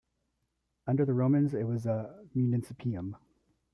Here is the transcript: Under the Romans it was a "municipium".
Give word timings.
Under 0.87 1.05
the 1.05 1.13
Romans 1.13 1.53
it 1.53 1.67
was 1.67 1.85
a 1.85 2.23
"municipium". 2.35 3.17